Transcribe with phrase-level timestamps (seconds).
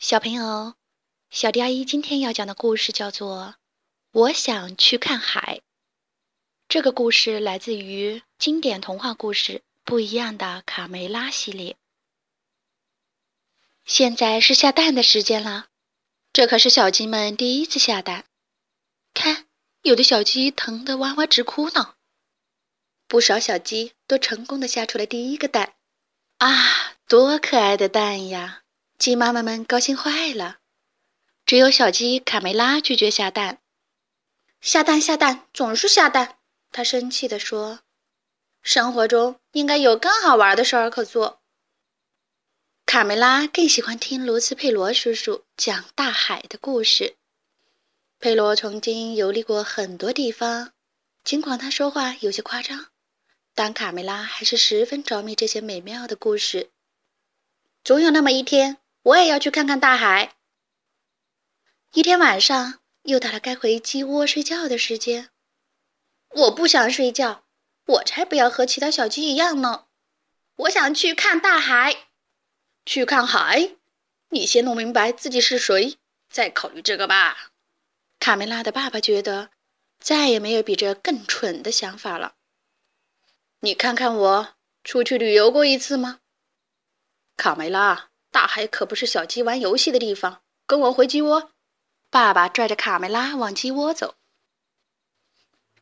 [0.00, 0.76] 小朋友，
[1.28, 3.38] 小迪阿姨今天要讲的故事叫做
[4.12, 5.58] 《我想去看海》。
[6.68, 9.52] 这个故事来自于经典童话故事
[9.84, 11.76] 《不一样的卡梅拉》系列。
[13.84, 15.66] 现在是下蛋的时间了，
[16.32, 18.24] 这可是小鸡们第一次下蛋。
[19.12, 19.48] 看，
[19.82, 21.96] 有的小鸡疼得哇哇直哭呢。
[23.06, 25.74] 不少小鸡都成功的下出了第一个蛋，
[26.38, 28.62] 啊，多可爱的蛋呀！
[29.00, 30.58] 鸡妈妈们高兴坏了，
[31.46, 33.62] 只有小鸡卡梅拉拒绝下蛋。
[34.60, 36.36] 下蛋下蛋总是下蛋，
[36.70, 37.80] 他生气地说
[38.60, 41.40] ：“生活中应该有更好玩的事儿可做。”
[42.84, 47.16] 卡梅拉更喜欢听卢斯佩罗叔叔讲大海的故事。
[48.18, 50.74] 佩罗曾经游历过很多地方，
[51.24, 52.88] 尽管他说话有些夸张，
[53.54, 56.68] 但卡梅拉还是十分着迷这些美妙的故事。
[57.82, 58.76] 总有那么一天。
[59.02, 60.36] 我也要去看看大海。
[61.92, 65.30] 一天晚上，又到了该回鸡窝睡觉的时间。
[66.28, 67.44] 我不想睡觉，
[67.86, 69.86] 我才不要和其他小鸡一样呢。
[70.56, 72.08] 我想去看大海，
[72.84, 73.76] 去看海。
[74.28, 77.52] 你先弄明白自己是谁，再考虑这个吧。
[78.20, 79.50] 卡梅拉的爸爸觉得
[79.98, 82.34] 再也没有比这更蠢的想法了。
[83.60, 86.20] 你看看我，出去旅游过一次吗？
[87.38, 88.09] 卡梅拉。
[88.30, 91.52] 大海可不是小鸡玩游戏的地方，跟我回鸡窝。
[92.10, 94.16] 爸爸拽着卡梅拉往鸡窝走。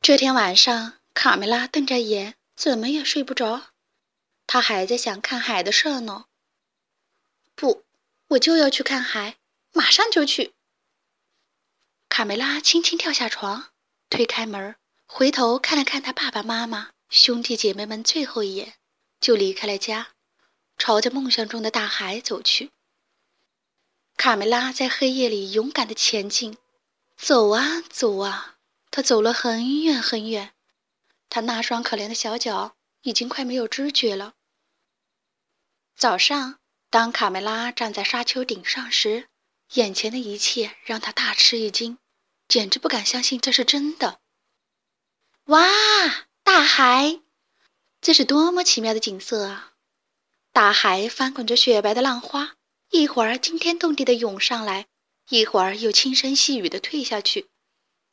[0.00, 3.68] 这天晚上，卡梅拉瞪着眼，怎么也睡不着。
[4.46, 6.26] 他还在想看海的事呢。
[7.54, 7.84] 不，
[8.28, 9.36] 我就要去看海，
[9.72, 10.54] 马上就去。
[12.08, 13.70] 卡梅拉轻轻跳下床，
[14.08, 18.74] 推开门，回头看了看他爸爸妈妈、兄弟姐妹们最后一眼，
[19.20, 20.14] 就离开了家。
[20.78, 22.70] 朝着梦想中的大海走去。
[24.16, 26.56] 卡梅拉在黑夜里勇敢地前进，
[27.16, 28.56] 走啊走啊，
[28.90, 30.54] 他走了很远很远。
[31.28, 34.34] 他那双可怜的小脚已经快没有知觉了。
[35.94, 36.58] 早上，
[36.90, 39.28] 当卡梅拉站在沙丘顶上时，
[39.74, 41.98] 眼前的一切让他大吃一惊，
[42.48, 44.20] 简直不敢相信这是真的。
[45.46, 45.68] 哇，
[46.42, 47.20] 大海！
[48.00, 49.67] 这是多么奇妙的景色啊！
[50.58, 52.56] 大海翻滚着雪白的浪花，
[52.90, 54.88] 一会儿惊天动地的涌上来，
[55.28, 57.46] 一会儿又轻声细语的退下去。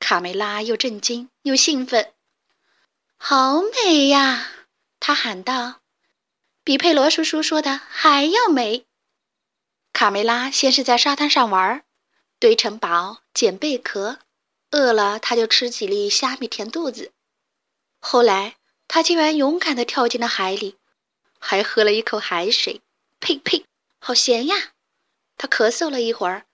[0.00, 2.12] 卡梅拉又震惊又兴奋，
[3.16, 4.50] 好美呀！
[5.00, 5.80] 他喊道
[6.62, 8.84] ：“比佩罗叔叔说的还要美。”
[9.94, 11.86] 卡梅拉先是在沙滩上玩，
[12.38, 14.18] 堆城堡、捡贝壳，
[14.72, 17.12] 饿了他就吃几粒虾米填肚子。
[17.98, 20.76] 后来，他竟然勇敢地跳进了海里。
[21.38, 22.80] 还喝了一口海水，
[23.20, 23.64] 呸呸，
[23.98, 24.72] 好咸呀！
[25.36, 26.46] 他咳嗽了一会儿，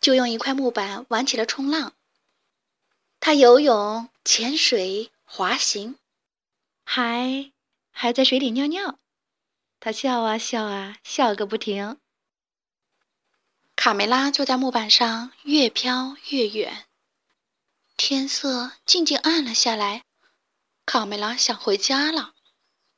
[0.00, 1.94] 就用一块木板玩起了冲浪。
[3.20, 5.98] 他游泳、潜水、滑行，
[6.84, 7.50] 还
[7.90, 8.98] 还在水里尿尿。
[9.80, 11.98] 他笑啊笑啊笑个不停。
[13.74, 16.86] 卡梅拉坐在木板上，越飘越远。
[17.96, 20.04] 天色渐渐暗了下来，
[20.84, 22.34] 卡梅拉想回家了，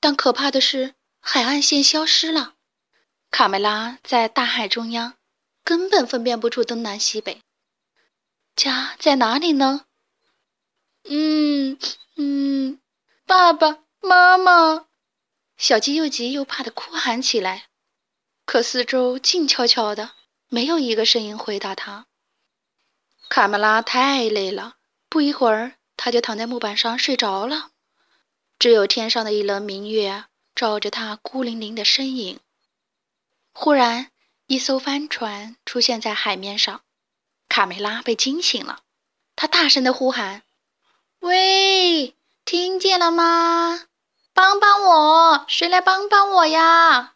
[0.00, 0.94] 但可怕的是。
[1.20, 2.54] 海岸线消失了，
[3.30, 5.14] 卡梅拉在大海中央，
[5.62, 7.40] 根本分辨不出东南西北。
[8.56, 9.84] 家在哪里呢？
[11.04, 11.78] 嗯
[12.16, 12.80] 嗯，
[13.26, 14.86] 爸爸妈妈，
[15.56, 17.68] 小鸡又急又怕的哭喊起来。
[18.44, 20.12] 可四周静悄悄的，
[20.48, 22.06] 没有一个声音回答他。
[23.28, 27.70] 卡梅拉太累了，不一会儿，他就躺在木板上睡着了。
[28.58, 30.24] 只有天上的一轮明月。
[30.54, 32.40] 照着他孤零零的身影，
[33.52, 34.10] 忽然，
[34.46, 36.82] 一艘帆船出现在海面上。
[37.48, 38.82] 卡梅拉被惊醒了，
[39.34, 40.42] 他大声的呼喊
[41.20, 43.86] ：“喂，听见了吗？
[44.32, 45.44] 帮帮我！
[45.48, 47.14] 谁来帮帮我呀？”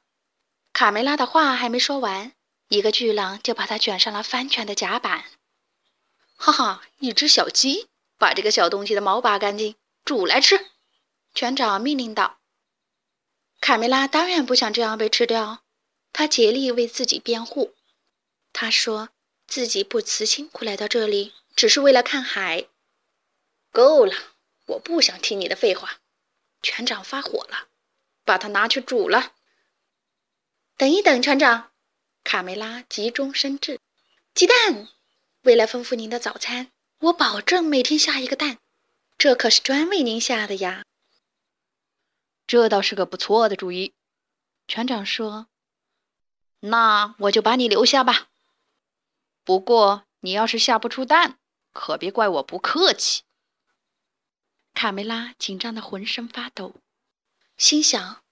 [0.72, 2.33] 卡梅拉的话还没说完，
[2.69, 5.25] 一个巨浪就把他卷上了帆船的甲板。
[6.36, 7.89] 哈哈，一只小鸡，
[8.19, 10.71] 把这个小东西的毛拔干净，煮来吃。
[11.33, 12.39] 船长命令道。
[13.65, 15.65] 卡梅拉当然不想这样被吃掉，
[16.13, 17.72] 他竭力为自己辩护。
[18.53, 19.09] 他说
[19.47, 22.66] 自己不辞辛苦来到这里，只是为了看海。
[23.72, 24.13] 够了，
[24.66, 26.01] 我不想听你的废话。
[26.61, 27.69] 船长发火了，
[28.22, 29.33] 把它拿去煮了。
[30.77, 31.71] 等一等，船长，
[32.22, 33.81] 卡梅拉急中生智。
[34.34, 34.89] 鸡蛋，
[35.41, 38.59] 为了丰富您的早餐，我保证每天下一个蛋，
[39.17, 40.84] 这可是专为您下的呀。
[42.47, 43.95] 这倒是个不错的主意，
[44.69, 45.49] 船长说
[46.61, 48.29] ：“那我就把你留下吧，
[49.45, 51.39] 不过你要是下不出蛋，
[51.73, 53.23] 可别怪我不客气。
[54.75, 56.77] 卡梅拉紧张的浑身发抖，
[57.57, 58.23] 心想：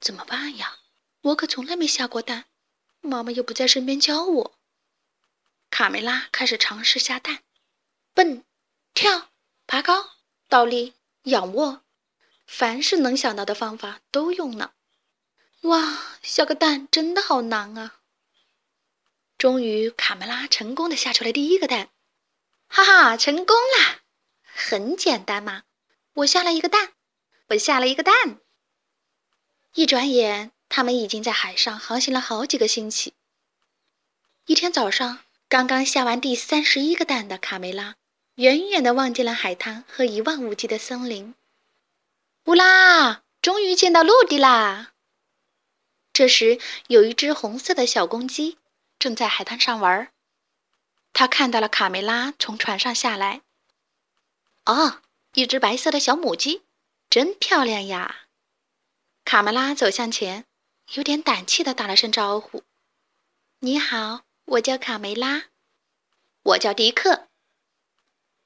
[0.00, 0.78] 怎么办呀？
[1.22, 2.46] 我可从来没下过蛋，
[3.00, 4.58] 妈妈又不在身边教我。
[5.70, 7.42] 卡梅拉开始尝试下蛋，
[8.14, 8.44] 蹦、
[8.94, 9.30] 跳、
[9.66, 10.10] 爬高、
[10.48, 10.94] 倒立、
[11.24, 11.82] 仰卧，
[12.48, 14.72] 凡是能想到的方法都用了。
[15.60, 18.00] 哇，下个蛋真的好难啊！
[19.36, 21.90] 终于，卡梅拉成功的下出来第一个蛋，
[22.66, 24.00] 哈哈，成功啦！
[24.42, 25.64] 很简单嘛，
[26.14, 26.94] 我下了一个蛋，
[27.48, 28.40] 我下了一个蛋。
[29.74, 33.12] 一转眼，他们已经在海上航行了好几个星期。
[34.46, 37.96] 一天早上，刚刚下完第三十一个蛋的卡梅拉，
[38.36, 41.34] 远远的望见了海滩和一望无际的森林。
[42.48, 44.92] 乌拉，终于见到陆地啦！
[46.14, 48.56] 这时，有一只红色的小公鸡。
[48.98, 50.10] 正在海滩上玩，
[51.12, 53.42] 他看到了卡梅拉从船上下来。
[54.64, 55.02] 哦，
[55.34, 56.62] 一只白色的小母鸡，
[57.10, 58.20] 真漂亮呀！
[59.26, 60.46] 卡梅拉走向前，
[60.94, 62.62] 有点胆怯的打了声招呼
[63.60, 65.48] ：“你好，我叫卡梅拉。
[66.42, 67.28] ”“我叫迪克，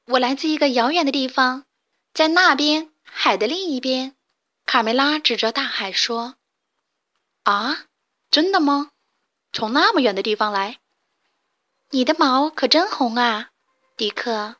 [0.06, 1.66] 我来自一个遥远的地方，
[2.12, 4.16] 在那边海的另一边。”
[4.64, 6.36] 卡梅拉指着大海说
[7.44, 7.86] ：“啊，
[8.30, 8.92] 真的吗？”
[9.52, 10.78] 从那么远的地方来，
[11.90, 13.50] 你的毛可真红啊，
[13.96, 14.56] 迪克。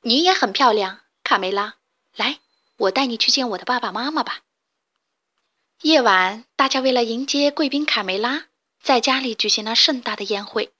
[0.00, 1.74] 你也很漂亮，卡梅拉。
[2.14, 2.38] 来，
[2.76, 4.42] 我带你去见我的爸爸妈妈吧。
[5.82, 8.46] 夜晚，大家为了迎接贵宾卡梅拉，
[8.80, 10.72] 在家里举行了盛大的宴会。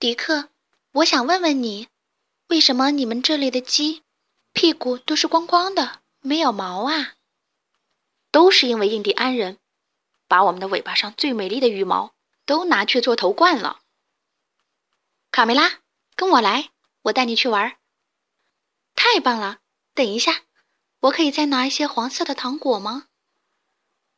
[0.00, 0.48] 迪克，
[0.92, 1.88] 我想问问你，
[2.48, 4.02] 为什么你们这里的鸡
[4.54, 7.14] 屁股都是光光的，没有毛啊？
[8.30, 9.58] 都是因为印第安人。
[10.26, 12.14] 把我们的尾巴上最美丽的羽毛
[12.46, 13.82] 都拿去做头冠了。
[15.30, 15.80] 卡梅拉，
[16.16, 16.70] 跟我来，
[17.02, 17.76] 我带你去玩。
[18.94, 19.58] 太棒了！
[19.92, 20.44] 等一下，
[21.00, 23.08] 我可以再拿一些黄色的糖果吗？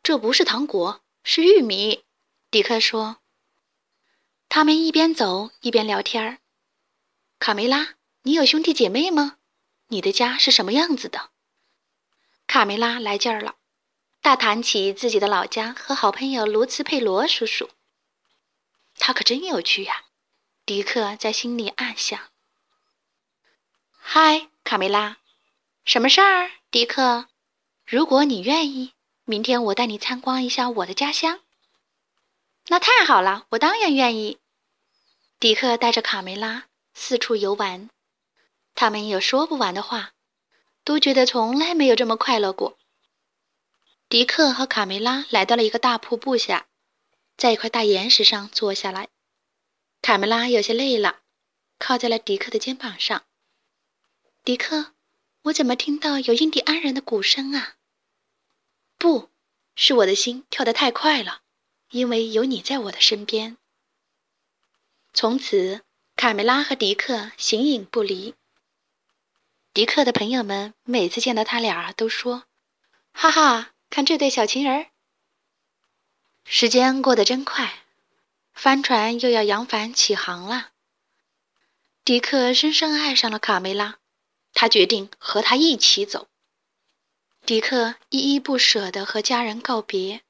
[0.02, 2.04] 这不是糖果，是玉米。
[2.50, 3.16] 迪克说。
[4.48, 6.38] 他们一边走一边聊天儿。
[7.38, 9.38] 卡梅拉，你有兄弟姐妹吗？
[9.88, 11.30] 你的家是什么样子的？
[12.46, 13.56] 卡梅拉来劲儿了。
[14.20, 17.70] 大谈起自己的老家和好朋友卢茨佩罗叔叔，
[18.98, 20.06] 他可真有趣呀！
[20.64, 22.18] 迪克在心里暗想。
[24.00, 25.18] 嗨，卡梅拉，
[25.84, 26.50] 什么事儿？
[26.72, 27.28] 迪克，
[27.84, 28.94] 如果你愿意，
[29.24, 31.42] 明天我带你参观一下我的家乡。
[32.66, 34.40] 那太好了，我当然愿意。
[35.38, 37.88] 迪克带着卡梅拉四处游玩，
[38.76, 40.12] 他们有说不完的话，
[40.84, 42.78] 都觉得从来没有这么快乐过。
[44.08, 46.68] 迪克和卡梅拉来到了一个大瀑布下，
[47.36, 49.08] 在一块大岩石上坐下来。
[50.02, 51.22] 卡梅拉有些累了，
[51.78, 53.24] 靠在了迪克的肩膀上。
[54.44, 54.92] 迪克，
[55.44, 57.76] 我怎么听到有印第安人的鼓声啊？
[58.98, 59.30] 不
[59.74, 61.40] 是我的心跳得太快了，
[61.90, 63.56] 因为有你在我的身边。
[65.12, 65.80] 从此，
[66.14, 68.34] 卡梅拉和迪克形影不离。
[69.76, 72.44] 迪克的朋友们每次见到他俩都说
[73.12, 74.86] ：“哈哈。”看这对小情人儿，
[76.46, 77.84] 时间过得真快，
[78.54, 80.70] 帆船又要扬帆起航了。
[82.06, 83.98] 迪克深深爱上了卡梅拉，
[84.54, 86.28] 他决定和她一起走。
[87.44, 90.22] 迪克依依不舍地和家人告别，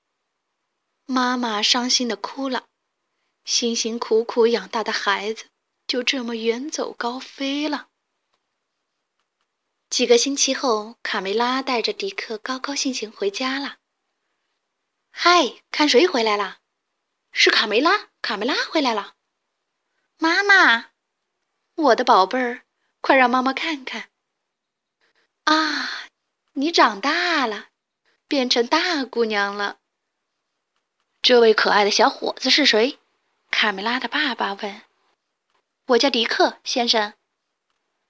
[1.05, 2.65] 妈妈伤心地哭了，
[3.45, 5.45] 辛辛苦苦养大的孩子
[5.87, 7.87] 就这么远走高飞了。
[9.97, 13.79] 几个星期后，卡梅拉带着迪克高高兴兴回家了。
[15.11, 16.59] 嗨，看谁回来了？
[17.33, 19.15] 是卡梅拉，卡梅拉回来了。
[20.19, 20.91] 妈妈，
[21.77, 22.65] 我的宝贝儿，
[23.01, 24.11] 快让妈妈看看。
[25.45, 25.89] 啊，
[26.53, 27.69] 你长大了，
[28.29, 29.79] 变成大姑娘了。
[31.23, 32.99] 这位可爱的小伙子是谁？
[33.51, 34.83] 卡梅拉的爸爸问。
[35.87, 37.15] 我叫迪克先生，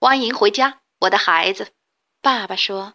[0.01, 0.81] 欢迎回家。
[1.01, 1.75] 我的孩子，
[2.27, 2.95] 爸爸说。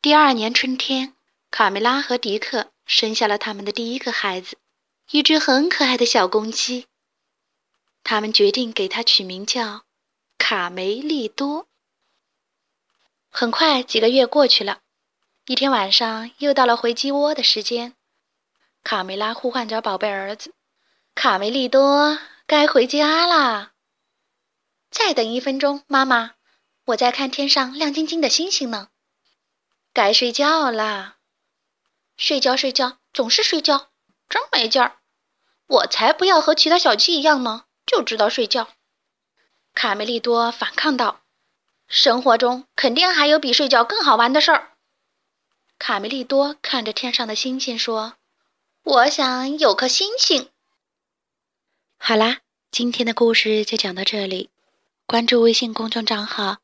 [0.00, 1.16] 第二年春天，
[1.50, 4.58] 卡梅拉和迪克生下了他们的第一个孩子，
[5.10, 6.86] 一只很可爱的小公鸡。
[8.04, 9.82] 他们决定给它取名叫
[10.38, 11.66] 卡梅利多。
[13.28, 14.78] 很快，几个月过去了，
[15.46, 17.96] 一天晚上又到了回鸡窝的时间。
[18.84, 20.54] 卡梅拉呼唤着宝贝儿子
[21.16, 23.72] ：“卡梅利多，该回家啦！”
[24.92, 26.36] 再等一分钟，妈妈，
[26.86, 28.88] 我在看天上亮晶晶的星星呢。
[29.92, 31.16] 该睡觉啦，
[32.16, 33.90] 睡觉睡觉，总是睡觉，
[34.28, 34.98] 真没劲儿。
[35.66, 38.68] 我才不要和其他小鸡一样呢，就知道睡觉。
[39.72, 41.22] 卡梅利多反抗道
[41.88, 44.72] ：“生活中肯定还有比睡觉更好玩的事儿。”
[45.78, 48.14] 卡梅利多看着天上的星星说
[48.84, 50.50] ：“我想有颗星星。”
[51.96, 54.50] 好啦，今天的故事就讲到这里。
[55.06, 56.58] 关注微信公众账号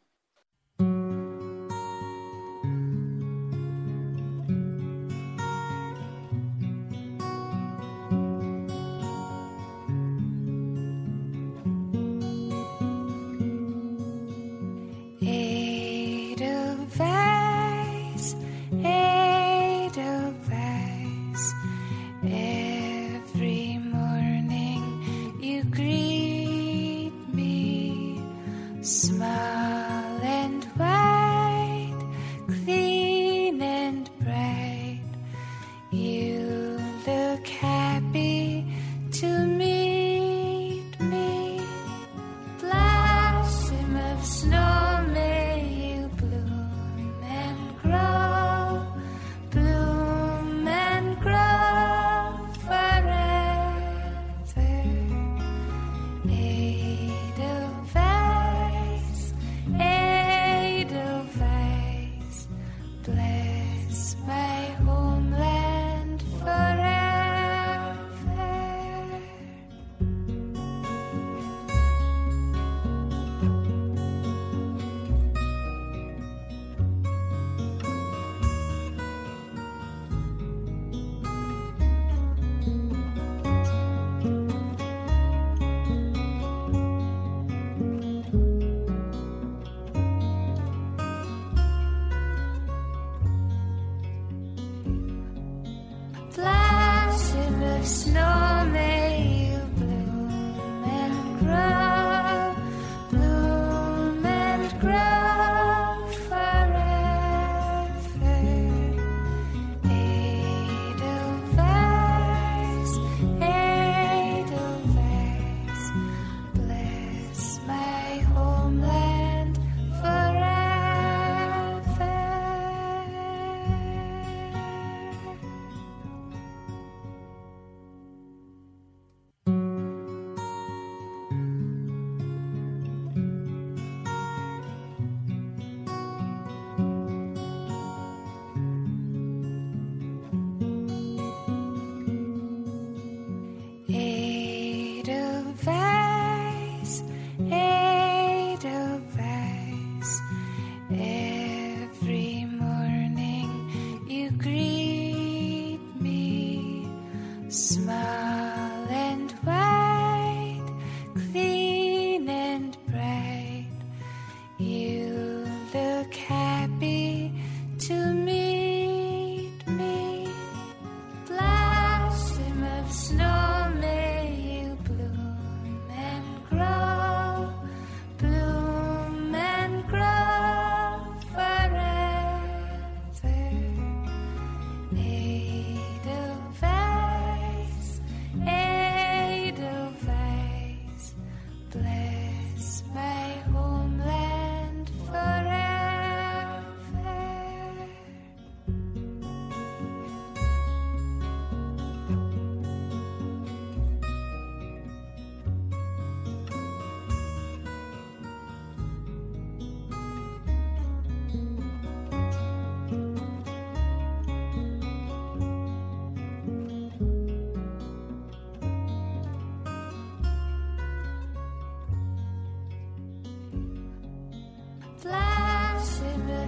[97.83, 98.40] snow.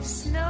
[0.04, 0.43] snow.